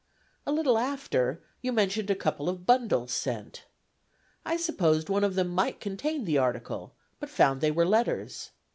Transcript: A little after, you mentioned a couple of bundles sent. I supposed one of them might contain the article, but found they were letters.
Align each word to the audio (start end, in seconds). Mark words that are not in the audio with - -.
A 0.47 0.51
little 0.51 0.79
after, 0.79 1.43
you 1.61 1.71
mentioned 1.71 2.09
a 2.09 2.15
couple 2.15 2.49
of 2.49 2.65
bundles 2.65 3.11
sent. 3.13 3.65
I 4.43 4.57
supposed 4.57 5.09
one 5.09 5.23
of 5.23 5.35
them 5.35 5.49
might 5.49 5.79
contain 5.79 6.23
the 6.25 6.39
article, 6.39 6.95
but 7.19 7.29
found 7.29 7.61
they 7.61 7.69
were 7.69 7.85
letters. 7.85 8.49